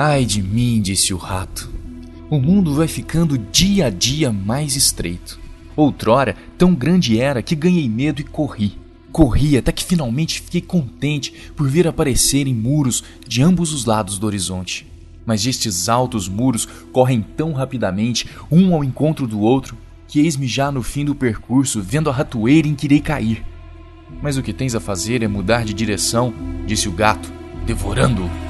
[0.00, 1.68] Ai de mim, disse o rato.
[2.30, 5.40] O mundo vai ficando dia a dia mais estreito.
[5.74, 8.78] Outrora, tão grande era que ganhei medo e corri.
[9.10, 14.26] Corri até que finalmente fiquei contente por ver aparecerem muros de ambos os lados do
[14.28, 14.86] horizonte.
[15.26, 20.70] Mas estes altos muros correm tão rapidamente, um ao encontro do outro, que eis-me já
[20.70, 23.44] no fim do percurso, vendo a ratoeira em que irei cair.
[24.22, 26.32] Mas o que tens a fazer é mudar de direção,
[26.68, 27.32] disse o gato,
[27.66, 28.47] devorando-o.